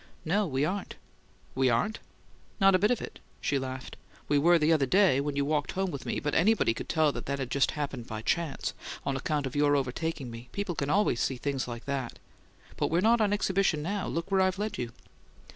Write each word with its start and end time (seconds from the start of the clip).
"No; 0.25 0.47
we 0.47 0.65
aren't." 0.65 0.95
"We 1.53 1.69
aren't?" 1.69 1.99
"Not 2.59 2.73
a 2.73 2.79
bit 2.79 2.89
of 2.89 3.03
it!" 3.03 3.19
she 3.39 3.59
laughed. 3.59 3.97
"We 4.27 4.39
were 4.39 4.57
the 4.57 4.73
other 4.73 4.87
day, 4.87 5.21
when 5.21 5.35
you 5.35 5.45
walked 5.45 5.73
home 5.73 5.91
with 5.91 6.07
me, 6.07 6.19
but 6.19 6.33
anybody 6.33 6.73
could 6.73 6.89
tell 6.89 7.11
that 7.11 7.27
had 7.37 7.51
just 7.51 7.69
happened 7.77 8.07
by 8.07 8.23
chance, 8.23 8.73
on 9.05 9.15
account 9.15 9.45
of 9.45 9.55
your 9.55 9.75
overtaking 9.75 10.31
me; 10.31 10.49
people 10.53 10.73
can 10.73 10.89
always 10.89 11.21
see 11.21 11.37
things 11.37 11.67
like 11.67 11.85
that. 11.85 12.17
But 12.77 12.89
we're 12.89 12.99
not 13.01 13.21
on 13.21 13.31
exhibition 13.31 13.83
now. 13.83 14.07
Look 14.07 14.31
where 14.31 14.41
I've 14.41 14.57
led 14.57 14.79
you!" 14.79 14.91